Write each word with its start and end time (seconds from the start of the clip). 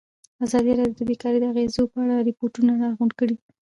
ازادي 0.45 0.71
راډیو 0.79 0.97
د 0.99 1.01
بیکاري 1.09 1.37
د 1.39 1.45
اغېزو 1.51 1.83
په 1.91 1.97
اړه 2.03 2.15
ریپوټونه 2.29 2.71
راغونډ 2.83 3.11
کړي. 3.19 3.35